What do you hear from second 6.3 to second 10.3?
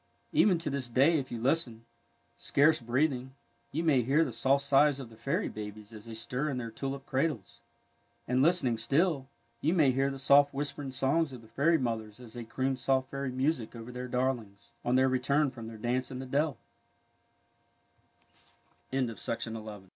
in their tulip cradles, and, listening still, you may hear the